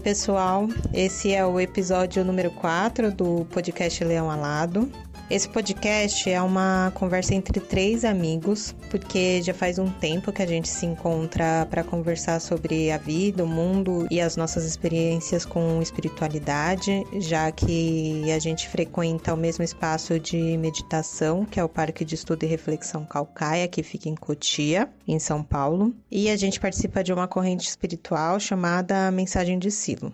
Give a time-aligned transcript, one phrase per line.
[0.00, 0.66] pessoal.
[0.94, 4.90] Esse é o episódio número 4 do podcast Leão Alado.
[5.30, 10.46] Esse podcast é uma conversa entre três amigos, porque já faz um tempo que a
[10.46, 15.80] gente se encontra para conversar sobre a vida, o mundo e as nossas experiências com
[15.80, 22.04] espiritualidade, já que a gente frequenta o mesmo espaço de meditação, que é o Parque
[22.04, 26.58] de Estudo e Reflexão Calcaia, que fica em Cotia, em São Paulo, e a gente
[26.58, 30.12] participa de uma corrente espiritual chamada Mensagem de Silo.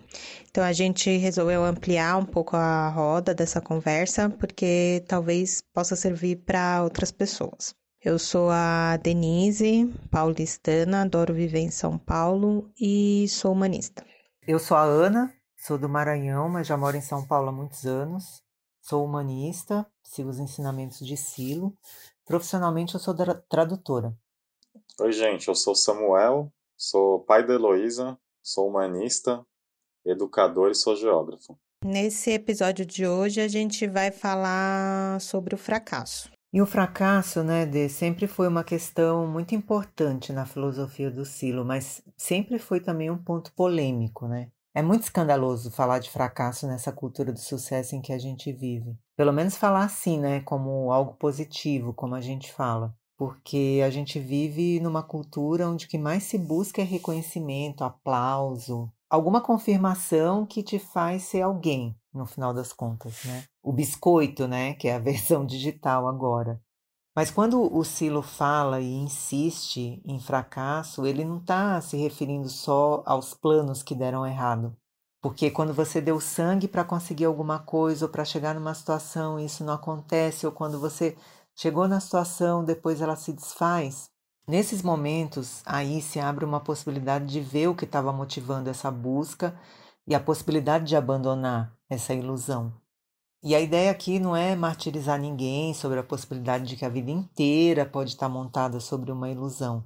[0.57, 6.37] Então a gente resolveu ampliar um pouco a roda dessa conversa, porque talvez possa servir
[6.37, 7.75] para outras pessoas.
[8.03, 14.03] Eu sou a Denise, paulistana, adoro viver em São Paulo e sou humanista.
[14.47, 17.85] Eu sou a Ana, sou do Maranhão, mas já moro em São Paulo há muitos
[17.85, 18.41] anos.
[18.81, 21.71] Sou humanista, sigo os ensinamentos de Silo.
[22.25, 23.15] Profissionalmente, eu sou
[23.47, 24.11] tradutora.
[24.99, 29.45] Oi, gente, eu sou Samuel, sou pai da Heloísa, sou humanista,
[30.09, 31.57] educador e sou geógrafo.
[31.85, 36.31] Nesse episódio de hoje a gente vai falar sobre o fracasso.
[36.51, 41.65] E o fracasso, né, de sempre foi uma questão muito importante na filosofia do Silo,
[41.65, 44.49] mas sempre foi também um ponto polêmico, né?
[44.73, 48.95] É muito escandaloso falar de fracasso nessa cultura do sucesso em que a gente vive.
[49.15, 52.95] Pelo menos falar assim, né, como algo positivo, como a gente fala.
[53.17, 58.91] Porque a gente vive numa cultura onde o que mais se busca é reconhecimento, aplauso,
[59.09, 63.43] alguma confirmação que te faz ser alguém, no final das contas, né?
[63.63, 66.61] O biscoito, né, que é a versão digital agora.
[67.15, 73.01] Mas quando o Silo fala e insiste em fracasso, ele não está se referindo só
[73.07, 74.77] aos planos que deram errado.
[75.19, 79.63] Porque quando você deu sangue para conseguir alguma coisa ou para chegar numa situação isso
[79.63, 81.17] não acontece, ou quando você
[81.55, 84.11] chegou na situação, depois ela se desfaz,
[84.49, 89.53] Nesses momentos, aí se abre uma possibilidade de ver o que estava motivando essa busca
[90.07, 92.73] e a possibilidade de abandonar essa ilusão.
[93.43, 97.11] E a ideia aqui não é martirizar ninguém sobre a possibilidade de que a vida
[97.11, 99.83] inteira pode estar montada sobre uma ilusão.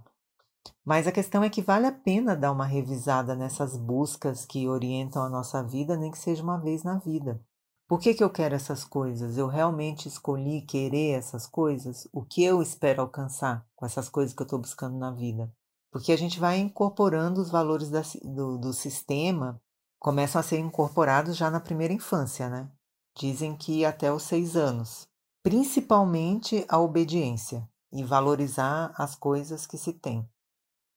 [0.85, 5.23] Mas a questão é que vale a pena dar uma revisada nessas buscas que orientam
[5.23, 7.43] a nossa vida, nem que seja uma vez na vida.
[7.91, 9.37] Por que, que eu quero essas coisas?
[9.37, 12.07] Eu realmente escolhi querer essas coisas?
[12.13, 15.53] O que eu espero alcançar com essas coisas que eu estou buscando na vida?
[15.91, 19.61] Porque a gente vai incorporando os valores da, do, do sistema,
[19.99, 22.71] começam a ser incorporados já na primeira infância, né?
[23.13, 25.05] Dizem que até os seis anos.
[25.43, 30.25] Principalmente a obediência e valorizar as coisas que se tem.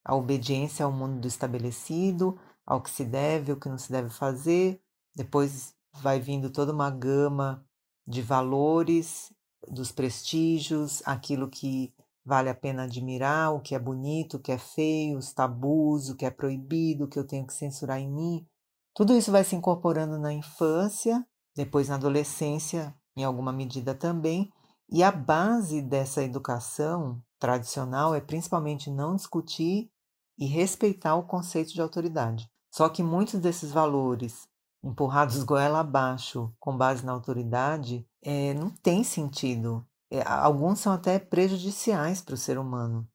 [0.04, 4.10] A obediência ao mundo do estabelecido, ao que se deve, o que não se deve
[4.10, 4.80] fazer,
[5.12, 7.64] depois vai vindo toda uma gama
[8.06, 9.32] de valores,
[9.68, 11.92] dos prestígios, aquilo que
[12.24, 16.16] vale a pena admirar, o que é bonito, o que é feio, os tabus, o
[16.16, 18.46] que é proibido, o que eu tenho que censurar em mim.
[18.94, 24.50] Tudo isso vai se incorporando na infância, depois na adolescência, em alguma medida também,
[24.90, 29.90] e a base dessa educação tradicional é principalmente não discutir
[30.38, 32.48] e respeitar o conceito de autoridade.
[32.70, 34.48] Só que muitos desses valores
[34.84, 39.86] empurrados goela abaixo com base na autoridade, é, não tem sentido.
[40.10, 43.08] É, alguns são até prejudiciais para o ser humano.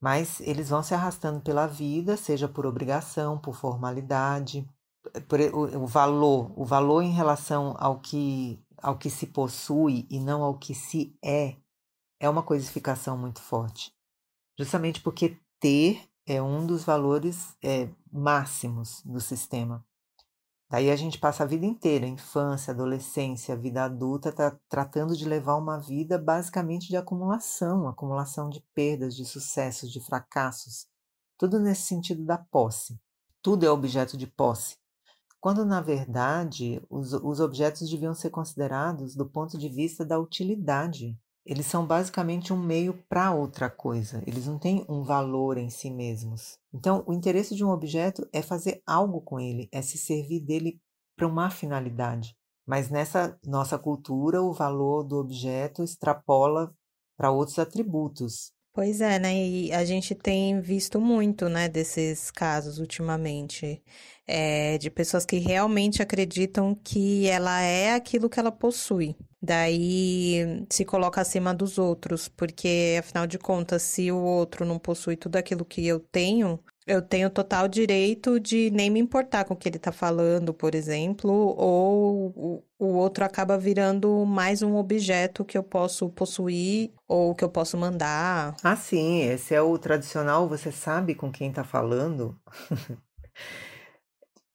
[0.00, 4.68] Mas eles vão se arrastando pela vida, seja por obrigação, por formalidade,
[5.28, 10.18] por o, o valor, o valor em relação ao que, ao que se possui e
[10.18, 11.56] não ao que se é,
[12.18, 13.92] é uma coisificação muito forte.
[14.58, 19.84] Justamente porque ter é um dos valores é, máximos do sistema.
[20.72, 25.56] Daí a gente passa a vida inteira, infância, adolescência, vida adulta, tá tratando de levar
[25.56, 30.86] uma vida basicamente de acumulação, acumulação de perdas, de sucessos, de fracassos,
[31.36, 32.98] tudo nesse sentido da posse.
[33.42, 34.78] Tudo é objeto de posse.
[35.38, 41.18] Quando, na verdade, os, os objetos deviam ser considerados do ponto de vista da utilidade,
[41.44, 45.90] eles são basicamente um meio para outra coisa, eles não têm um valor em si
[45.90, 46.58] mesmos.
[46.72, 50.80] Então, o interesse de um objeto é fazer algo com ele, é se servir dele
[51.16, 52.36] para uma finalidade.
[52.66, 56.72] Mas nessa nossa cultura, o valor do objeto extrapola
[57.16, 58.52] para outros atributos.
[58.74, 59.34] Pois é, né?
[59.34, 63.82] E a gente tem visto muito, né, desses casos ultimamente,
[64.34, 69.14] é, de pessoas que realmente acreditam que ela é aquilo que ela possui.
[69.42, 75.16] Daí se coloca acima dos outros, porque afinal de contas, se o outro não possui
[75.16, 79.56] tudo aquilo que eu tenho, eu tenho total direito de nem me importar com o
[79.56, 85.58] que ele tá falando, por exemplo, ou o, outro acaba virando mais um objeto que
[85.58, 88.56] eu posso possuir ou que eu posso mandar.
[88.64, 92.34] Ah, sim, esse é o tradicional, você sabe com quem tá falando.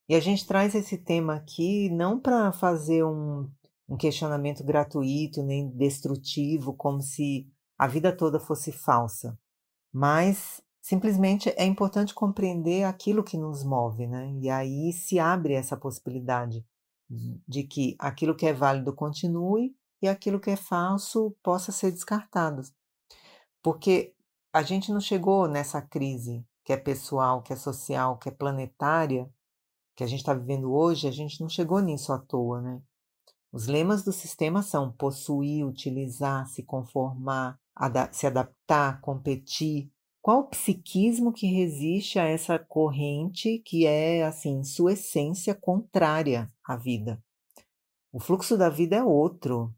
[0.09, 3.49] E a gente traz esse tema aqui não para fazer um,
[3.89, 9.37] um questionamento gratuito nem destrutivo, como se a vida toda fosse falsa,
[9.91, 14.33] mas simplesmente é importante compreender aquilo que nos move, né?
[14.41, 16.65] E aí se abre essa possibilidade
[17.09, 22.61] de que aquilo que é válido continue e aquilo que é falso possa ser descartado.
[23.61, 24.13] Porque
[24.53, 29.29] a gente não chegou nessa crise que é pessoal, que é social, que é planetária,
[29.97, 32.79] que a gente está vivendo hoje, a gente não chegou nisso à toa, né?
[33.51, 39.91] Os lemas do sistema são possuir, utilizar, se conformar, ada se adaptar, competir.
[40.21, 46.75] Qual o psiquismo que resiste a essa corrente que é, assim, sua essência contrária à
[46.75, 47.19] vida?
[48.13, 49.73] O fluxo da vida é outro.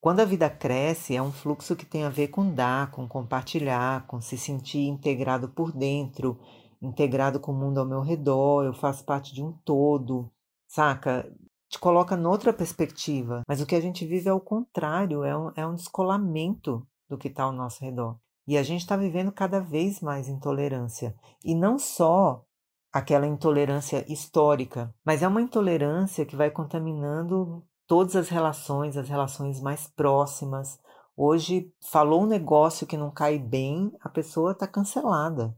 [0.00, 4.04] Quando a vida cresce, é um fluxo que tem a ver com dar, com compartilhar,
[4.08, 6.40] com se sentir integrado por dentro,
[6.80, 10.30] integrado com o mundo ao meu redor, eu faço parte de um todo,
[10.66, 11.30] saca?
[11.68, 13.42] Te coloca noutra perspectiva.
[13.46, 17.18] Mas o que a gente vive é o contrário, é um, é um descolamento do
[17.18, 18.16] que está ao nosso redor.
[18.46, 21.14] E a gente está vivendo cada vez mais intolerância.
[21.44, 22.44] E não só
[22.92, 29.60] aquela intolerância histórica, mas é uma intolerância que vai contaminando todas as relações, as relações
[29.60, 30.78] mais próximas.
[31.16, 35.54] Hoje, falou um negócio que não cai bem, a pessoa está cancelada.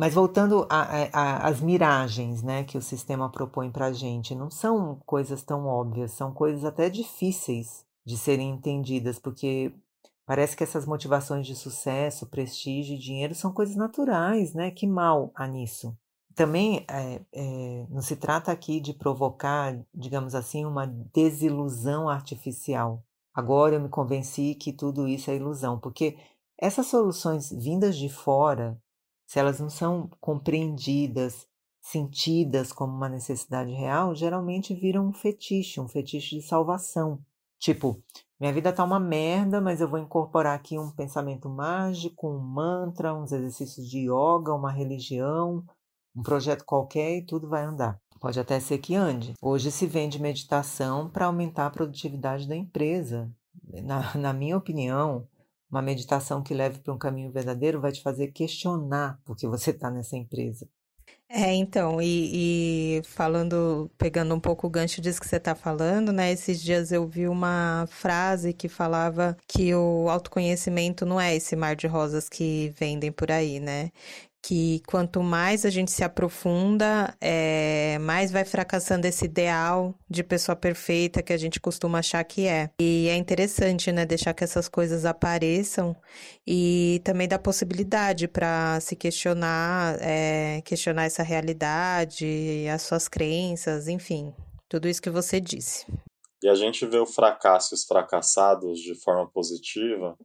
[0.00, 5.42] Mas voltando às miragens né, que o sistema propõe para a gente, não são coisas
[5.42, 9.74] tão óbvias, são coisas até difíceis de serem entendidas, porque
[10.24, 14.70] parece que essas motivações de sucesso, prestígio e dinheiro são coisas naturais, né?
[14.70, 15.94] Que mal há nisso
[16.34, 23.04] também é, é, não se trata aqui de provocar, digamos assim, uma desilusão artificial.
[23.34, 26.16] Agora eu me convenci que tudo isso é ilusão, porque
[26.56, 28.80] essas soluções vindas de fora,
[29.30, 31.46] se elas não são compreendidas,
[31.80, 37.24] sentidas como uma necessidade real, geralmente viram um fetiche, um fetiche de salvação.
[37.56, 38.02] Tipo,
[38.40, 43.14] minha vida tá uma merda, mas eu vou incorporar aqui um pensamento mágico, um mantra,
[43.14, 45.64] uns exercícios de yoga, uma religião,
[46.12, 48.00] um projeto qualquer e tudo vai andar.
[48.18, 49.34] Pode até ser que ande.
[49.40, 53.30] Hoje se vende meditação para aumentar a produtividade da empresa.
[53.84, 55.28] Na, na minha opinião,
[55.70, 59.90] uma meditação que leve para um caminho verdadeiro vai te fazer questionar porque você está
[59.90, 60.68] nessa empresa.
[61.32, 66.12] É, então, e, e, falando, pegando um pouco o gancho disso que você está falando,
[66.12, 66.32] né?
[66.32, 71.76] Esses dias eu vi uma frase que falava que o autoconhecimento não é esse mar
[71.76, 73.92] de rosas que vendem por aí, né?
[74.42, 80.56] Que quanto mais a gente se aprofunda, é, mais vai fracassando esse ideal de pessoa
[80.56, 82.70] perfeita que a gente costuma achar que é.
[82.80, 85.94] E é interessante, né, deixar que essas coisas apareçam
[86.46, 94.34] e também dar possibilidade para se questionar, é, questionar essa realidade, as suas crenças, enfim,
[94.68, 95.86] tudo isso que você disse.
[96.42, 100.16] E a gente vê o fracasso e os fracassados de forma positiva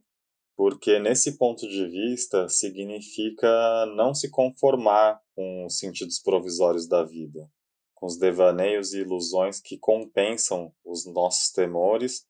[0.56, 3.46] porque nesse ponto de vista significa
[3.94, 7.46] não se conformar com os sentidos provisórios da vida,
[7.94, 12.26] com os devaneios e ilusões que compensam os nossos temores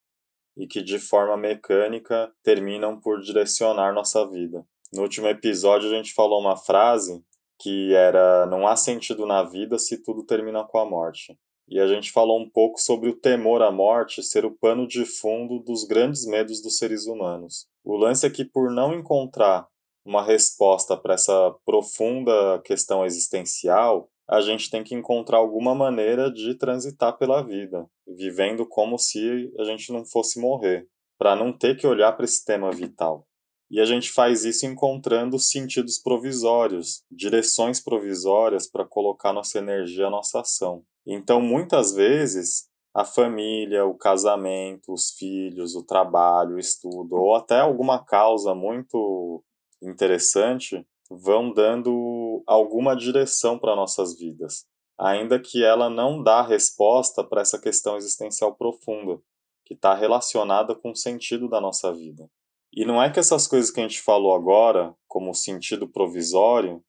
[0.57, 4.67] e que de forma mecânica terminam por direcionar nossa vida.
[4.93, 7.23] No último episódio a gente falou uma frase
[7.61, 11.39] que era não há sentido na vida se tudo termina com a morte.
[11.69, 15.05] E a gente falou um pouco sobre o temor à morte ser o pano de
[15.05, 17.69] fundo dos grandes medos dos seres humanos.
[17.87, 19.69] O lance é que, por não encontrar
[20.05, 26.57] uma resposta para essa profunda questão existencial, a gente tem que encontrar alguma maneira de
[26.57, 31.87] transitar pela vida, vivendo como se a gente não fosse morrer, para não ter que
[31.87, 33.25] olhar para esse tema vital.
[33.71, 40.41] E a gente faz isso encontrando sentidos provisórios, direções provisórias para colocar nossa energia, nossa
[40.41, 40.83] ação.
[41.07, 47.61] Então, muitas vezes, a família, o casamento, os filhos, o trabalho, o estudo, ou até
[47.61, 49.45] alguma causa muito
[49.83, 54.65] interessante vão dando alguma direção para nossas vidas,
[54.99, 59.21] ainda que ela não dá resposta para essa questão existencial profunda,
[59.67, 62.31] que está relacionada com o sentido da nossa vida.
[62.73, 66.83] E não é que essas coisas que a gente falou agora, como o sentido provisório,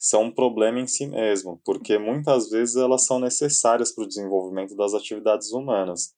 [0.00, 4.74] são um problema em si mesmo, porque muitas vezes elas são necessárias para o desenvolvimento
[4.74, 6.14] das atividades humanas.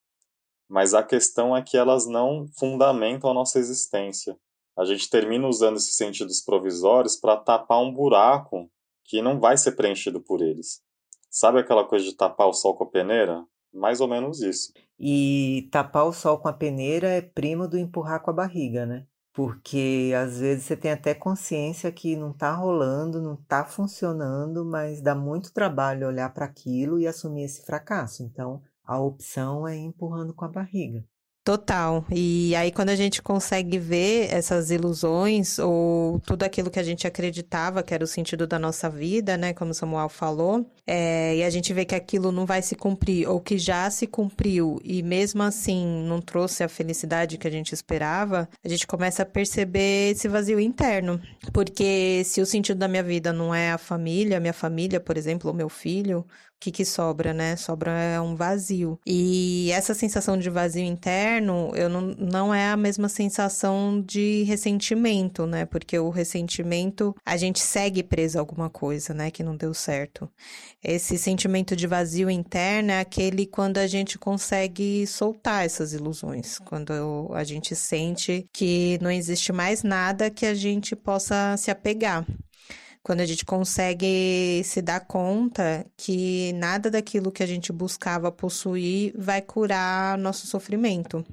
[0.68, 4.38] Mas a questão é que elas não fundamentam a nossa existência.
[4.78, 8.70] A gente termina usando esses sentidos provisórios para tapar um buraco
[9.04, 10.80] que não vai ser preenchido por eles.
[11.28, 13.44] Sabe aquela coisa de tapar o sol com a peneira?
[13.74, 14.72] Mais ou menos isso.
[14.96, 19.06] E tapar o sol com a peneira é primo do empurrar com a barriga, né?
[19.32, 25.00] Porque às vezes você tem até consciência que não está rolando, não está funcionando, mas
[25.00, 28.22] dá muito trabalho olhar para aquilo e assumir esse fracasso.
[28.22, 31.04] Então, a opção é ir empurrando com a barriga.
[31.44, 32.04] Total.
[32.12, 37.04] E aí, quando a gente consegue ver essas ilusões ou tudo aquilo que a gente
[37.04, 39.52] acreditava que era o sentido da nossa vida, né?
[39.52, 43.40] Como Samuel falou, é, e a gente vê que aquilo não vai se cumprir ou
[43.40, 48.48] que já se cumpriu e mesmo assim não trouxe a felicidade que a gente esperava,
[48.64, 51.20] a gente começa a perceber esse vazio interno.
[51.52, 55.50] Porque se o sentido da minha vida não é a família, minha família, por exemplo,
[55.50, 56.24] ou meu filho,
[56.62, 57.56] que, que sobra, né?
[57.56, 58.96] Sobra um vazio.
[59.04, 65.44] E essa sensação de vazio interno, eu não, não é a mesma sensação de ressentimento,
[65.44, 65.66] né?
[65.66, 69.28] Porque o ressentimento, a gente segue preso a alguma coisa, né?
[69.28, 70.30] Que não deu certo.
[70.80, 77.28] Esse sentimento de vazio interno é aquele quando a gente consegue soltar essas ilusões, quando
[77.34, 82.24] a gente sente que não existe mais nada que a gente possa se apegar
[83.02, 89.12] quando a gente consegue se dar conta que nada daquilo que a gente buscava possuir
[89.18, 91.24] vai curar nosso sofrimento.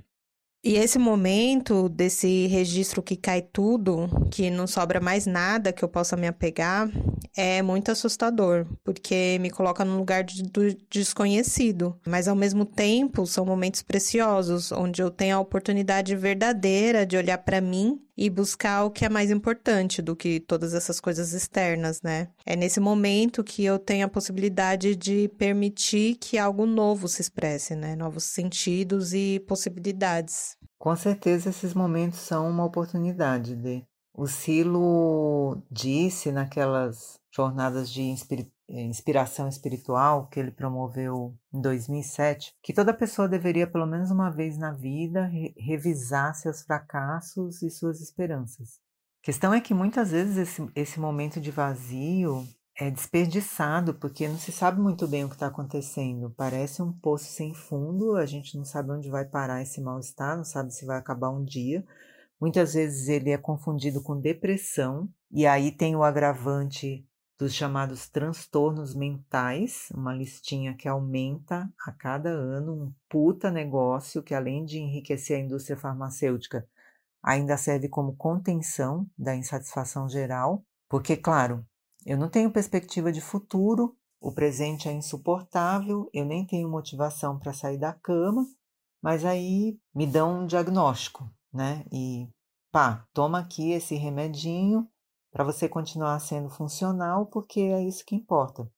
[0.61, 5.87] E esse momento desse registro que cai tudo, que não sobra mais nada que eu
[5.87, 6.89] possa me apegar,
[7.35, 11.97] é muito assustador, porque me coloca num lugar de, do desconhecido.
[12.05, 17.37] Mas ao mesmo tempo, são momentos preciosos, onde eu tenho a oportunidade verdadeira de olhar
[17.37, 22.01] para mim e buscar o que é mais importante do que todas essas coisas externas,
[22.01, 22.27] né?
[22.45, 27.75] É nesse momento que eu tenho a possibilidade de permitir que algo novo se expresse,
[27.75, 27.95] né?
[27.95, 30.48] Novos sentidos e possibilidades.
[30.77, 38.81] Com certeza esses momentos são uma oportunidade de o Silo disse naquelas jornadas de eh,
[38.81, 44.57] inspiração espiritual que ele promoveu em 2007, que toda pessoa deveria, pelo menos uma vez
[44.57, 48.81] na vida, re revisar seus fracassos e suas esperanças.
[49.21, 52.45] A questão é que muitas vezes esse, esse momento de vazio
[52.79, 56.33] é desperdiçado porque não se sabe muito bem o que está acontecendo.
[56.37, 60.45] Parece um poço sem fundo, a gente não sabe onde vai parar esse mal-estar, não
[60.45, 61.85] sabe se vai acabar um dia.
[62.39, 67.05] Muitas vezes ele é confundido com depressão, e aí tem o agravante
[67.37, 74.33] dos chamados transtornos mentais, uma listinha que aumenta a cada ano, um puta negócio que,
[74.33, 76.65] além de enriquecer a indústria farmacêutica,
[77.21, 81.65] ainda serve como contenção da insatisfação geral, porque, claro,
[82.05, 87.53] eu não tenho perspectiva de futuro, o presente é insuportável, eu nem tenho motivação para
[87.53, 88.45] sair da cama,
[89.01, 91.85] mas aí me dão um diagnóstico, né?
[91.91, 92.27] E
[92.71, 94.87] pá, toma aqui esse remedinho
[95.31, 98.69] para você continuar sendo funcional, porque é isso que importa.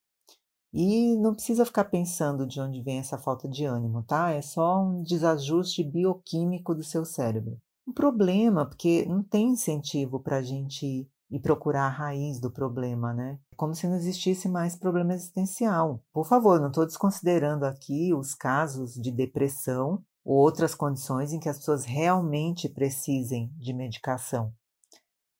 [0.74, 4.32] E não precisa ficar pensando de onde vem essa falta de ânimo, tá?
[4.32, 7.60] É só um desajuste bioquímico do seu cérebro.
[7.86, 13.14] Um problema, porque não tem incentivo para a gente ir procurar a raiz do problema,
[13.14, 13.40] né?
[13.56, 16.04] Como se não existisse mais problema existencial.
[16.14, 21.50] Por favor, não estou desconsiderando aqui os casos de depressão ou outras condições em que
[21.50, 24.54] as pessoas realmente precisem de medicação.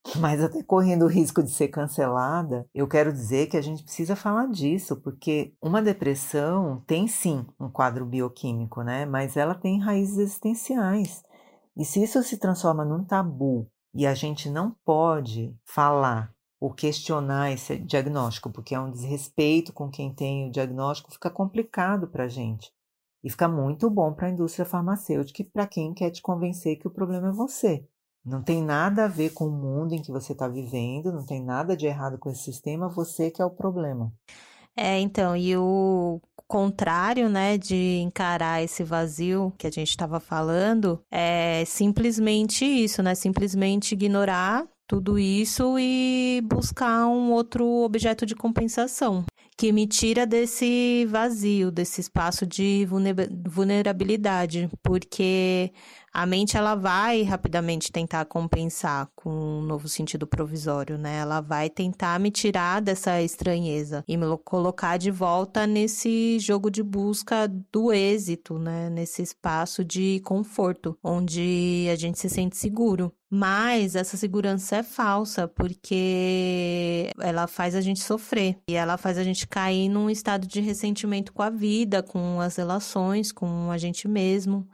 [0.18, 4.16] Mas até correndo o risco de ser cancelada, eu quero dizer que a gente precisa
[4.16, 9.06] falar disso, porque uma depressão tem sim um quadro bioquímico, né?
[9.06, 11.22] Mas ela tem raízes existenciais.
[11.78, 17.52] E se isso se transforma num tabu e a gente não pode falar ou questionar
[17.52, 22.28] esse diagnóstico, porque é um desrespeito com quem tem o diagnóstico, fica complicado para a
[22.28, 22.72] gente.
[23.24, 26.88] E fica muito bom para a indústria farmacêutica e para quem quer te convencer que
[26.88, 27.88] o problema é você.
[28.24, 31.44] Não tem nada a ver com o mundo em que você está vivendo, não tem
[31.44, 34.14] nada de errado com esse sistema, você que é o problema.
[34.76, 41.02] É, então, e o contrário, né, de encarar esse vazio que a gente estava falando,
[41.10, 43.16] é simplesmente isso, né?
[43.16, 49.24] Simplesmente ignorar tudo isso e buscar um outro objeto de compensação
[49.58, 52.88] que me tira desse vazio, desse espaço de
[53.48, 55.72] vulnerabilidade, porque
[56.14, 61.18] a mente ela vai rapidamente tentar compensar com um novo sentido provisório, né?
[61.18, 66.84] Ela vai tentar me tirar dessa estranheza e me colocar de volta nesse jogo de
[66.84, 68.90] busca do êxito, né?
[68.90, 73.14] Nesse espaço de conforto, onde a gente se sente seguro.
[73.34, 79.24] Mas essa segurança é falsa, porque ela faz a gente sofrer e ela faz a
[79.24, 84.06] gente cair num estado de ressentimento com a vida, com as relações, com a gente
[84.06, 84.68] mesmo,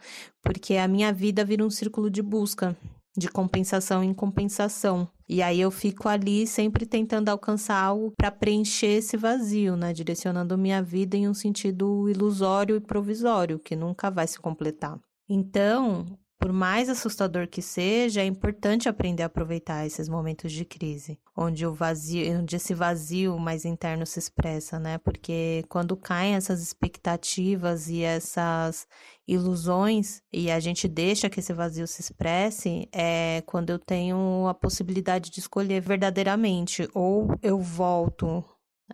[0.47, 2.73] porque a minha vida vira um círculo de busca,
[3.17, 5.05] de compensação em compensação.
[5.27, 9.91] E aí eu fico ali sempre tentando alcançar algo para preencher esse vazio, né?
[9.91, 14.97] Direcionando minha vida em um sentido ilusório e provisório, que nunca vai se completar.
[15.27, 21.19] Então, por mais assustador que seja, é importante aprender a aproveitar esses momentos de crise,
[21.35, 24.97] onde o vazio, onde esse vazio mais interno se expressa, né?
[24.99, 28.87] Porque quando caem essas expectativas e essas
[29.27, 34.53] ilusões e a gente deixa que esse vazio se expresse, é quando eu tenho a
[34.53, 38.43] possibilidade de escolher verdadeiramente ou eu volto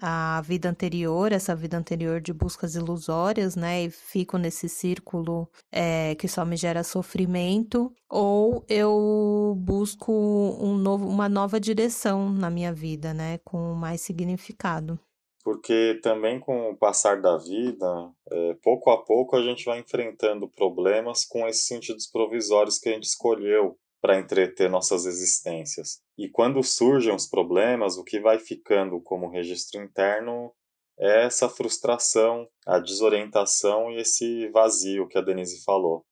[0.02, 3.84] a vida anterior, essa vida anterior de buscas ilusórias, né?
[3.84, 11.08] E fico nesse círculo é, que só me gera sofrimento, ou eu busco um novo,
[11.08, 13.38] uma nova direção na minha vida, né?
[13.40, 15.00] Com mais significado.
[15.44, 20.48] Porque também com o passar da vida, é, pouco a pouco a gente vai enfrentando
[20.48, 26.02] problemas com esses sentidos provisórios que a gente escolheu para entreter nossas existências.
[26.18, 30.52] E quando surgem os problemas, o que vai ficando como registro interno
[31.00, 36.06] é essa frustração, a desorientação e esse vazio que a Denise falou.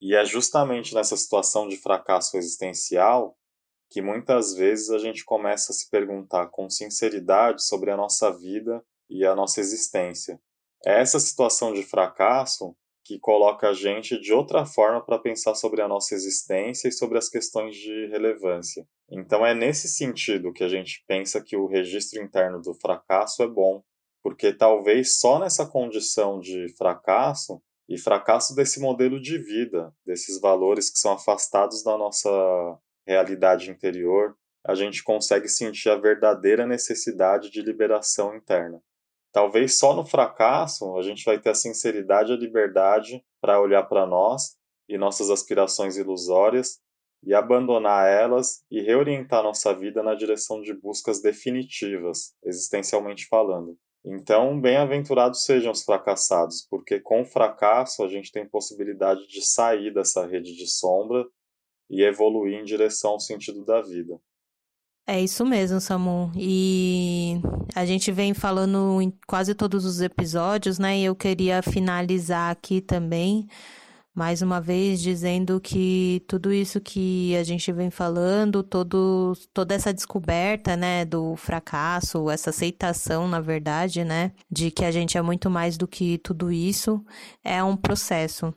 [0.00, 3.36] E é justamente nessa situação de fracasso existencial
[3.90, 8.84] que muitas vezes a gente começa a se perguntar com sinceridade sobre a nossa vida
[9.08, 10.40] e a nossa existência.
[10.84, 15.80] É essa situação de fracasso que coloca a gente de outra forma para pensar sobre
[15.80, 18.86] a nossa existência e sobre as questões de relevância.
[19.10, 23.48] Então é nesse sentido que a gente pensa que o registro interno do fracasso é
[23.48, 23.82] bom,
[24.22, 30.90] porque talvez só nessa condição de fracasso e fracasso desse modelo de vida, desses valores
[30.90, 32.28] que são afastados da nossa
[33.08, 34.36] realidade interior,
[34.66, 38.82] a gente consegue sentir a verdadeira necessidade de liberação interna.
[39.32, 43.84] Talvez só no fracasso a gente vai ter a sinceridade e a liberdade para olhar
[43.84, 46.80] para nós e nossas aspirações ilusórias
[47.24, 53.76] e abandonar elas e reorientar nossa vida na direção de buscas definitivas, existencialmente falando.
[54.04, 59.92] Então, bem-aventurados sejam os fracassados, porque com o fracasso a gente tem possibilidade de sair
[59.92, 61.26] dessa rede de sombra
[61.90, 64.18] e evoluir em direção ao sentido da vida.
[65.06, 66.30] É isso mesmo, Samu.
[66.36, 67.40] E
[67.74, 70.98] a gente vem falando em quase todos os episódios, né?
[70.98, 73.48] E eu queria finalizar aqui também
[74.18, 79.94] mais uma vez dizendo que tudo isso que a gente vem falando, todo, toda essa
[79.94, 85.48] descoberta, né, do fracasso, essa aceitação, na verdade, né, de que a gente é muito
[85.48, 87.00] mais do que tudo isso,
[87.44, 88.52] é um processo.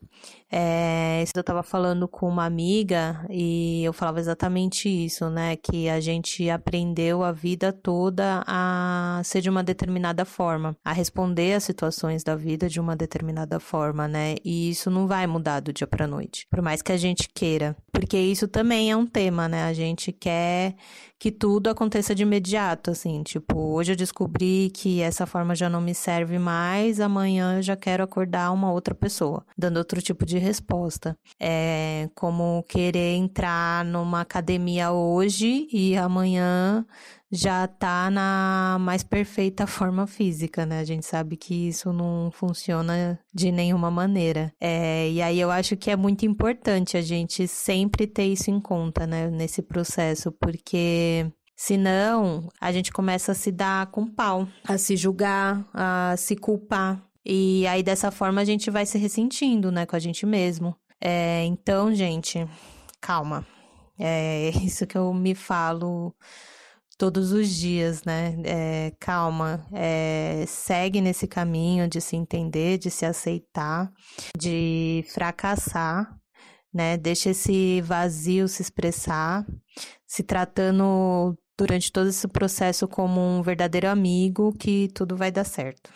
[0.51, 5.55] É, eu estava falando com uma amiga e eu falava exatamente isso, né?
[5.55, 11.53] Que a gente aprendeu a vida toda a ser de uma determinada forma, a responder
[11.53, 14.35] às situações da vida de uma determinada forma, né?
[14.43, 17.75] E isso não vai mudar do dia para noite, por mais que a gente queira,
[18.01, 19.65] porque isso também é um tema, né?
[19.65, 20.75] A gente quer
[21.19, 25.79] que tudo aconteça de imediato, assim, tipo, hoje eu descobri que essa forma já não
[25.79, 30.39] me serve mais, amanhã eu já quero acordar uma outra pessoa, dando outro tipo de
[30.39, 31.15] resposta.
[31.39, 36.83] É como querer entrar numa academia hoje e amanhã
[37.31, 40.79] já tá na mais perfeita forma física, né?
[40.79, 44.53] A gente sabe que isso não funciona de nenhuma maneira.
[44.59, 48.59] É, e aí eu acho que é muito importante a gente sempre ter isso em
[48.59, 49.29] conta, né?
[49.29, 51.31] Nesse processo, porque
[51.63, 56.99] Senão, a gente começa a se dar com pau, a se julgar, a se culpar.
[57.23, 60.75] E aí, dessa forma, a gente vai se ressentindo, né, com a gente mesmo.
[60.99, 62.47] É, então, gente,
[62.99, 63.45] calma.
[63.99, 66.15] É isso que eu me falo
[67.01, 68.37] todos os dias, né?
[68.43, 73.91] É, calma, é, segue nesse caminho de se entender, de se aceitar,
[74.37, 76.15] de fracassar,
[76.71, 76.97] né?
[76.97, 79.43] Deixa esse vazio se expressar,
[80.05, 85.91] se tratando durante todo esse processo como um verdadeiro amigo, que tudo vai dar certo.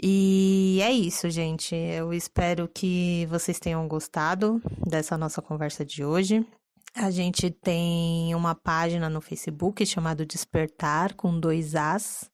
[0.00, 1.74] E é isso, gente.
[1.74, 6.46] Eu espero que vocês tenham gostado dessa nossa conversa de hoje.
[6.94, 12.30] A gente tem uma página no Facebook chamada Despertar com dois As.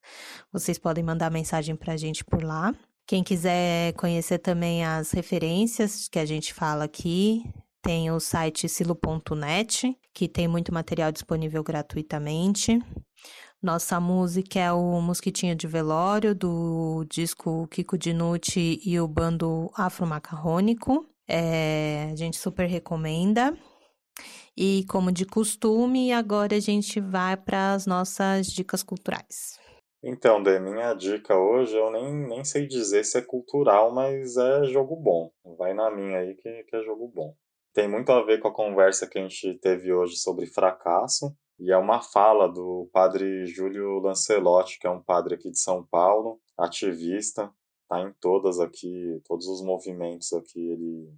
[0.53, 2.75] Vocês podem mandar mensagem para a gente por lá.
[3.07, 7.45] Quem quiser conhecer também as referências que a gente fala aqui,
[7.81, 12.83] tem o site silo.net, que tem muito material disponível gratuitamente.
[13.63, 20.07] Nossa música é o Mosquitinho de Velório, do disco Kiko Dinucci e o bando Afro
[20.07, 21.07] Macarrônico.
[21.27, 23.57] É, a gente super recomenda.
[24.57, 29.59] E como de costume, agora a gente vai para as nossas dicas culturais.
[30.03, 34.65] Então, Dê, minha dica hoje, eu nem, nem sei dizer se é cultural, mas é
[34.65, 35.31] jogo bom.
[35.57, 37.35] Vai na minha aí que, que é jogo bom
[37.79, 41.71] tem muito a ver com a conversa que a gente teve hoje sobre fracasso, e
[41.71, 46.41] é uma fala do padre Júlio Lancelotti, que é um padre aqui de São Paulo,
[46.59, 47.49] ativista,
[47.89, 51.09] tá em todas aqui, todos os movimentos aqui ele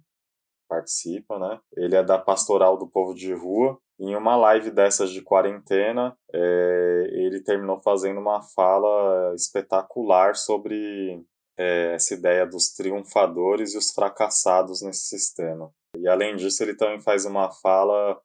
[0.71, 1.59] participa, né?
[1.75, 3.77] Ele é da Pastoral do Povo de Rua.
[3.99, 11.21] Em uma live dessas de quarentena, é, ele terminou fazendo uma fala espetacular sobre
[11.57, 15.69] é, essa ideia dos triunfadores e os fracassados nesse sistema.
[15.97, 18.17] E além disso, ele também faz uma fala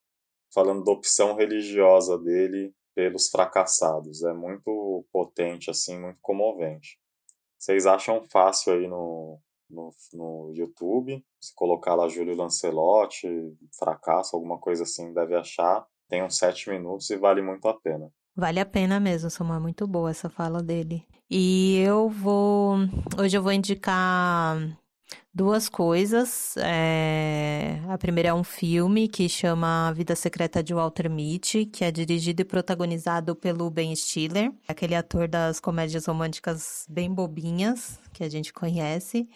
[0.54, 4.22] falando da opção religiosa dele pelos fracassados.
[4.22, 6.96] É muito potente, assim, muito comovente.
[7.58, 11.24] Vocês acham fácil aí no, no, no YouTube.
[11.40, 13.28] Se colocar lá Júlio Lancelotti,
[13.78, 15.86] fracasso, alguma coisa assim, deve achar.
[16.08, 18.10] Tem uns sete minutos e vale muito a pena.
[18.34, 19.60] Vale a pena mesmo, Samuel.
[19.60, 21.06] Muito boa essa fala dele.
[21.28, 22.76] E eu vou.
[23.18, 24.58] Hoje eu vou indicar
[25.34, 26.54] duas coisas.
[26.58, 27.80] É...
[27.88, 32.42] A primeira é um filme que chama Vida Secreta de Walter Mitty, que é dirigido
[32.42, 38.52] e protagonizado pelo Ben Stiller, aquele ator das comédias românticas bem bobinhas que a gente
[38.52, 39.28] conhece.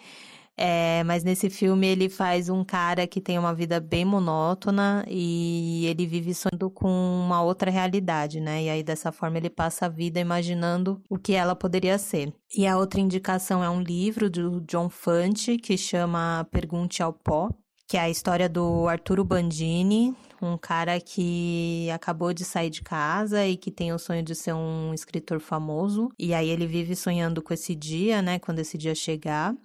[0.63, 5.87] É, mas nesse filme ele faz um cara que tem uma vida bem monótona e
[5.87, 8.65] ele vive sonhando com uma outra realidade, né?
[8.65, 12.31] E aí dessa forma ele passa a vida imaginando o que ela poderia ser.
[12.55, 17.49] E a outra indicação é um livro do John Fante que chama Pergunte ao Pó,
[17.87, 23.47] que é a história do Arturo Bandini, um cara que acabou de sair de casa
[23.47, 26.09] e que tem o sonho de ser um escritor famoso.
[26.19, 28.37] E aí ele vive sonhando com esse dia, né?
[28.37, 29.55] Quando esse dia chegar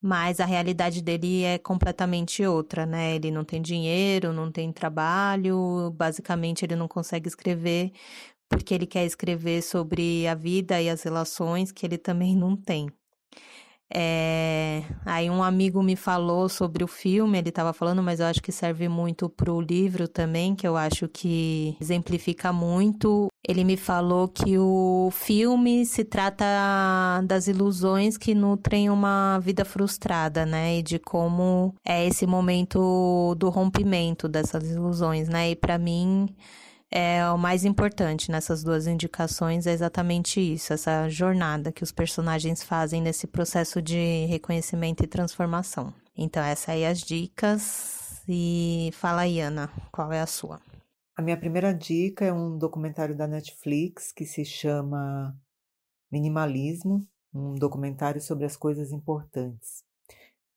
[0.00, 3.16] mas a realidade dele é completamente outra, né?
[3.16, 7.92] Ele não tem dinheiro, não tem trabalho, basicamente ele não consegue escrever
[8.48, 12.88] porque ele quer escrever sobre a vida e as relações que ele também não tem.
[13.92, 14.82] É...
[15.04, 18.52] Aí um amigo me falou sobre o filme, ele estava falando, mas eu acho que
[18.52, 23.28] serve muito para o livro também, que eu acho que exemplifica muito.
[23.46, 26.44] Ele me falou que o filme se trata
[27.24, 30.78] das ilusões que nutrem uma vida frustrada, né?
[30.78, 35.50] E de como é esse momento do rompimento dessas ilusões, né?
[35.50, 36.28] E para mim
[36.90, 42.62] é o mais importante nessas duas indicações é exatamente isso, essa jornada que os personagens
[42.62, 45.92] fazem nesse processo de reconhecimento e transformação.
[46.16, 48.22] Então, essas aí as dicas.
[48.26, 50.60] E fala aí, Ana, qual é a sua?
[51.16, 55.34] A minha primeira dica é um documentário da Netflix que se chama
[56.10, 59.82] Minimalismo, um documentário sobre as coisas importantes.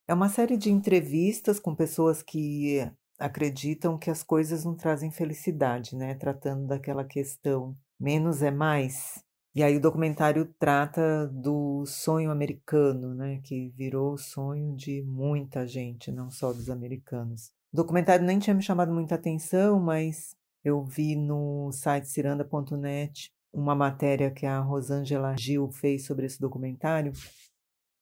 [0.06, 2.80] É uma série de entrevistas com pessoas que
[3.22, 6.14] acreditam que as coisas não trazem felicidade, né?
[6.14, 9.22] Tratando daquela questão menos é mais.
[9.54, 13.40] E aí o documentário trata do sonho americano, né?
[13.44, 17.52] Que virou sonho de muita gente, não só dos americanos.
[17.72, 23.74] O documentário nem tinha me chamado muita atenção, mas eu vi no site ciranda.net uma
[23.74, 27.12] matéria que a Rosângela Gil fez sobre esse documentário,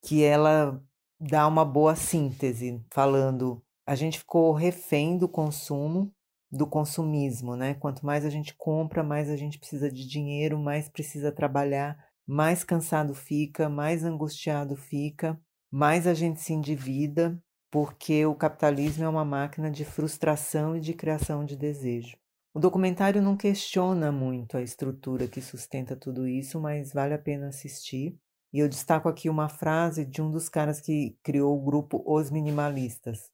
[0.03, 0.83] que ela
[1.19, 6.15] dá uma boa síntese, falando a gente ficou refém do consumo,
[6.49, 7.75] do consumismo, né?
[7.75, 12.63] Quanto mais a gente compra, mais a gente precisa de dinheiro, mais precisa trabalhar, mais
[12.63, 15.37] cansado fica, mais angustiado fica,
[15.69, 17.37] mais a gente se endivida,
[17.69, 22.17] porque o capitalismo é uma máquina de frustração e de criação de desejo.
[22.55, 27.49] O documentário não questiona muito a estrutura que sustenta tudo isso, mas vale a pena
[27.49, 28.17] assistir.
[28.53, 32.31] E eu destaco aqui uma frase de um dos caras que criou o grupo Os
[32.31, 33.33] Minimalistas,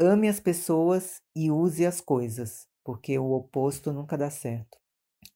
[0.00, 4.78] Ame as pessoas e use as coisas, porque o oposto nunca dá certo.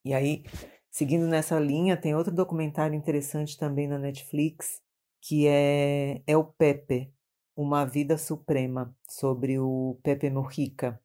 [0.05, 0.45] E aí,
[0.89, 4.81] seguindo nessa linha, tem outro documentário interessante também na Netflix,
[5.21, 7.13] que é, é o Pepe,
[7.57, 11.01] Uma Vida Suprema, sobre o Pepe Mujica,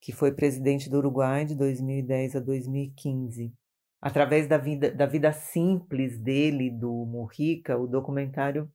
[0.00, 3.52] que foi presidente do Uruguai de 2010 a 2015.
[4.00, 8.72] Através da vida, da vida simples dele, do Mujica, o documentário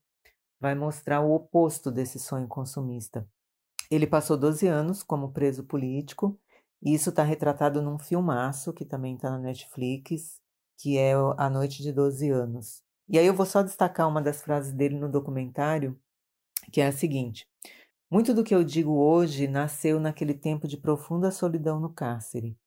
[0.59, 3.27] vai mostrar o oposto desse sonho consumista.
[3.93, 6.39] Ele passou 12 anos como preso político,
[6.81, 10.41] e isso está retratado num filmaço que também está na Netflix,
[10.79, 12.81] que é A Noite de 12 Anos.
[13.07, 15.95] E aí eu vou só destacar uma das frases dele no documentário,
[16.71, 17.47] que é a seguinte:
[18.09, 22.57] Muito do que eu digo hoje nasceu naquele tempo de profunda solidão no cárcere.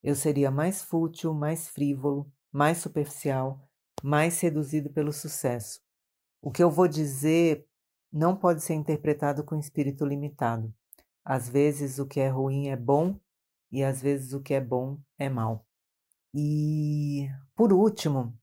[0.00, 3.68] Eu seria mais fútil, mais frívolo, mais superficial,
[4.00, 5.80] mais seduzido pelo sucesso.
[6.40, 7.66] O que eu vou dizer
[8.12, 10.72] não pode ser interpretado com espírito limitado.
[11.24, 13.18] Às vezes o que é ruim é bom
[13.70, 15.64] e às vezes o que é bom é mal.
[16.34, 18.36] E, por último,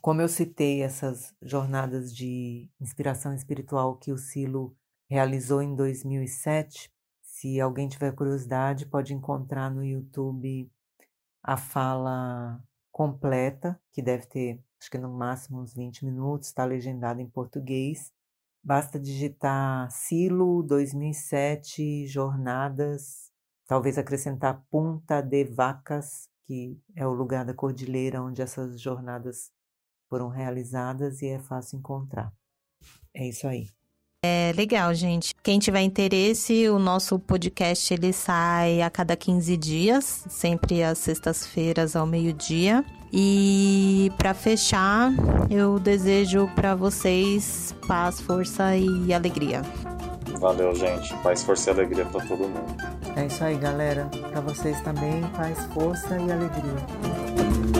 [0.00, 4.76] como eu citei essas jornadas de inspiração espiritual que o Silo
[5.08, 10.70] realizou em 2007, se alguém tiver curiosidade, pode encontrar no YouTube
[11.42, 17.20] a fala completa, que deve ter, acho que no máximo uns 20 minutos, está legendada
[17.20, 18.12] em português.
[18.66, 23.30] Basta digitar Silo 2007 Jornadas,
[23.64, 29.52] talvez acrescentar Punta de Vacas, que é o lugar da cordilheira onde essas jornadas
[30.08, 32.34] foram realizadas e é fácil encontrar.
[33.14, 33.68] É isso aí.
[34.28, 35.32] É legal, gente.
[35.40, 41.94] Quem tiver interesse, o nosso podcast ele sai a cada 15 dias, sempre às sextas-feiras
[41.94, 42.84] ao meio-dia.
[43.12, 45.12] E para fechar,
[45.48, 49.62] eu desejo para vocês paz, força e alegria.
[50.40, 51.14] Valeu, gente.
[51.18, 52.76] Paz, força e alegria para todo mundo.
[53.14, 54.06] É isso aí, galera.
[54.32, 57.75] Para vocês também, paz, força e alegria.